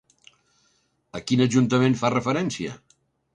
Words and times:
A 1.19 1.21
quin 1.31 1.43
ajuntament 1.45 1.99
fa 2.01 2.11
referència? 2.15 2.77